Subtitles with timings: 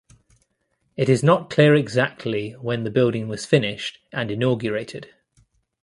[0.97, 5.11] It is not clear exactly when the building was finished and inaugurated.